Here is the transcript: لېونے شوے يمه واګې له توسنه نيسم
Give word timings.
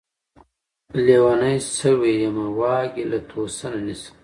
لېونے 1.05 1.53
شوے 1.75 2.13
يمه 2.21 2.45
واګې 2.59 3.03
له 3.11 3.19
توسنه 3.29 3.79
نيسم 3.85 4.15